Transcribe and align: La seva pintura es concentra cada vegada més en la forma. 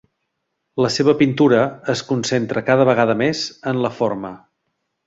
La 0.85 0.89
seva 0.95 1.15
pintura 1.19 1.59
es 1.95 2.03
concentra 2.09 2.65
cada 2.71 2.89
vegada 2.93 3.21
més 3.25 3.47
en 3.75 3.87
la 3.89 3.97
forma. 4.01 4.35